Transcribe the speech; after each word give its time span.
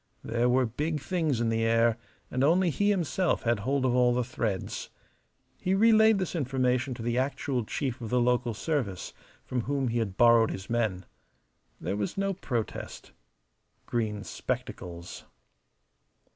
There 0.23 0.49
were 0.49 0.65
big 0.65 0.99
things 0.99 1.39
in 1.39 1.49
the 1.49 1.63
air, 1.63 1.95
and 2.31 2.43
only 2.43 2.71
he 2.71 2.89
himself 2.89 3.43
had 3.43 3.59
hold 3.59 3.85
of 3.85 3.93
all 3.93 4.15
the 4.15 4.23
threads. 4.23 4.89
He 5.59 5.75
relayed 5.75 6.17
this 6.17 6.35
information 6.35 6.95
to 6.95 7.03
the 7.03 7.19
actual 7.19 7.63
chief 7.65 8.01
of 8.01 8.09
the 8.09 8.19
local 8.19 8.55
service, 8.55 9.13
from 9.45 9.61
whom 9.61 9.89
he 9.89 9.99
had 9.99 10.17
borrowed 10.17 10.49
his 10.49 10.71
men. 10.71 11.05
There 11.79 11.95
was 11.97 12.17
no 12.17 12.33
protest. 12.33 13.11
Green 13.85 14.23
spectacles. 14.23 15.25